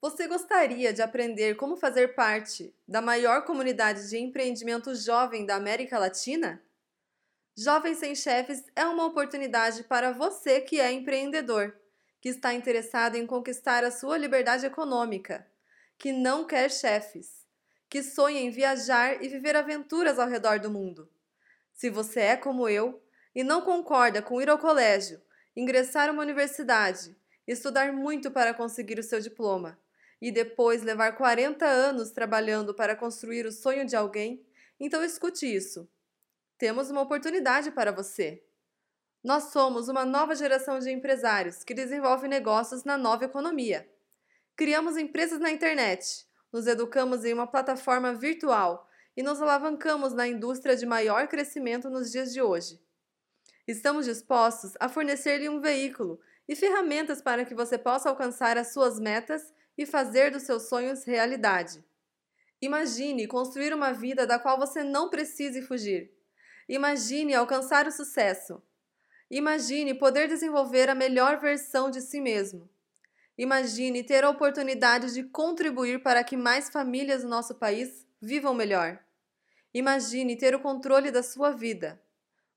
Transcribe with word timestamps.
Você 0.00 0.28
gostaria 0.28 0.92
de 0.92 1.02
aprender 1.02 1.56
como 1.56 1.76
fazer 1.76 2.14
parte 2.14 2.72
da 2.86 3.02
maior 3.02 3.44
comunidade 3.44 4.08
de 4.08 4.16
empreendimento 4.16 4.94
jovem 4.94 5.44
da 5.44 5.56
América 5.56 5.98
Latina? 5.98 6.62
Jovens 7.56 7.98
Sem 7.98 8.14
Chefes 8.14 8.62
é 8.76 8.86
uma 8.86 9.04
oportunidade 9.04 9.82
para 9.82 10.12
você 10.12 10.60
que 10.60 10.78
é 10.78 10.92
empreendedor, 10.92 11.76
que 12.20 12.28
está 12.28 12.54
interessado 12.54 13.16
em 13.16 13.26
conquistar 13.26 13.82
a 13.82 13.90
sua 13.90 14.16
liberdade 14.16 14.64
econômica, 14.64 15.44
que 15.98 16.12
não 16.12 16.44
quer 16.44 16.70
chefes, 16.70 17.44
que 17.90 18.00
sonha 18.00 18.40
em 18.40 18.50
viajar 18.50 19.20
e 19.20 19.28
viver 19.28 19.56
aventuras 19.56 20.20
ao 20.20 20.28
redor 20.28 20.60
do 20.60 20.70
mundo. 20.70 21.10
Se 21.72 21.90
você 21.90 22.20
é 22.20 22.36
como 22.36 22.68
eu 22.68 23.02
e 23.34 23.42
não 23.42 23.62
concorda 23.62 24.22
com 24.22 24.40
ir 24.40 24.48
ao 24.48 24.60
colégio, 24.60 25.20
ingressar 25.56 26.08
uma 26.08 26.22
universidade, 26.22 27.16
estudar 27.48 27.92
muito 27.92 28.30
para 28.30 28.54
conseguir 28.54 29.00
o 29.00 29.02
seu 29.02 29.18
diploma, 29.18 29.76
e 30.20 30.32
depois 30.32 30.82
levar 30.82 31.12
40 31.12 31.64
anos 31.64 32.10
trabalhando 32.10 32.74
para 32.74 32.96
construir 32.96 33.46
o 33.46 33.52
sonho 33.52 33.84
de 33.84 33.94
alguém, 33.96 34.44
então 34.80 35.04
escute 35.04 35.46
isso. 35.46 35.88
Temos 36.56 36.90
uma 36.90 37.02
oportunidade 37.02 37.70
para 37.70 37.92
você. 37.92 38.42
Nós 39.22 39.44
somos 39.44 39.88
uma 39.88 40.04
nova 40.04 40.34
geração 40.34 40.78
de 40.78 40.90
empresários 40.90 41.62
que 41.62 41.74
desenvolve 41.74 42.28
negócios 42.28 42.84
na 42.84 42.96
nova 42.96 43.24
economia. 43.24 43.88
Criamos 44.56 44.96
empresas 44.96 45.38
na 45.38 45.50
internet, 45.50 46.26
nos 46.52 46.66
educamos 46.66 47.24
em 47.24 47.32
uma 47.32 47.46
plataforma 47.46 48.12
virtual 48.14 48.88
e 49.16 49.22
nos 49.22 49.40
alavancamos 49.42 50.12
na 50.12 50.26
indústria 50.26 50.76
de 50.76 50.86
maior 50.86 51.28
crescimento 51.28 51.90
nos 51.90 52.10
dias 52.10 52.32
de 52.32 52.40
hoje. 52.40 52.80
Estamos 53.66 54.06
dispostos 54.06 54.72
a 54.80 54.88
fornecer-lhe 54.88 55.48
um 55.48 55.60
veículo 55.60 56.20
e 56.48 56.56
ferramentas 56.56 57.20
para 57.20 57.44
que 57.44 57.54
você 57.54 57.76
possa 57.76 58.08
alcançar 58.08 58.56
as 58.56 58.72
suas 58.72 58.98
metas 58.98 59.52
e 59.78 59.86
fazer 59.86 60.32
dos 60.32 60.42
seus 60.42 60.64
sonhos 60.68 61.04
realidade. 61.04 61.84
Imagine 62.60 63.28
construir 63.28 63.72
uma 63.72 63.92
vida 63.92 64.26
da 64.26 64.36
qual 64.36 64.58
você 64.58 64.82
não 64.82 65.08
precise 65.08 65.62
fugir. 65.62 66.12
Imagine 66.68 67.34
alcançar 67.34 67.86
o 67.86 67.92
sucesso. 67.92 68.60
Imagine 69.30 69.94
poder 69.94 70.26
desenvolver 70.26 70.90
a 70.90 70.94
melhor 70.94 71.38
versão 71.38 71.90
de 71.90 72.00
si 72.00 72.20
mesmo. 72.20 72.68
Imagine 73.38 74.02
ter 74.02 74.24
a 74.24 74.30
oportunidade 74.30 75.14
de 75.14 75.22
contribuir 75.22 76.02
para 76.02 76.24
que 76.24 76.36
mais 76.36 76.68
famílias 76.68 77.22
do 77.22 77.28
nosso 77.28 77.54
país 77.54 78.04
vivam 78.20 78.52
melhor. 78.52 78.98
Imagine 79.72 80.34
ter 80.34 80.56
o 80.56 80.60
controle 80.60 81.12
da 81.12 81.22
sua 81.22 81.52
vida. 81.52 82.02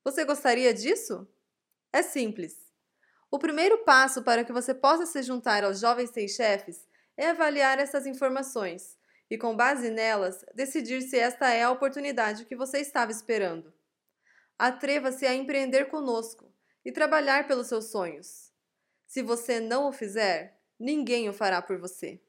Você 0.02 0.24
gostaria 0.24 0.74
disso? 0.74 1.28
É 1.92 2.02
simples. 2.02 2.56
O 3.30 3.38
primeiro 3.38 3.84
passo 3.84 4.22
para 4.22 4.42
que 4.42 4.52
você 4.52 4.74
possa 4.74 5.06
se 5.06 5.22
juntar 5.22 5.62
aos 5.62 5.78
Jovens 5.78 6.10
Sem 6.10 6.26
Chefes 6.26 6.90
é 7.16 7.30
avaliar 7.30 7.78
essas 7.78 8.06
informações 8.06 8.98
e, 9.30 9.38
com 9.38 9.56
base 9.56 9.90
nelas, 9.90 10.44
decidir 10.54 11.02
se 11.02 11.18
esta 11.18 11.50
é 11.50 11.62
a 11.62 11.70
oportunidade 11.70 12.44
que 12.44 12.56
você 12.56 12.78
estava 12.78 13.10
esperando. 13.10 13.72
Atreva-se 14.58 15.26
a 15.26 15.34
empreender 15.34 15.86
conosco 15.86 16.52
e 16.84 16.92
trabalhar 16.92 17.46
pelos 17.46 17.66
seus 17.66 17.86
sonhos. 17.86 18.52
Se 19.06 19.22
você 19.22 19.60
não 19.60 19.88
o 19.88 19.92
fizer, 19.92 20.60
ninguém 20.78 21.28
o 21.28 21.32
fará 21.32 21.60
por 21.60 21.78
você. 21.78 22.20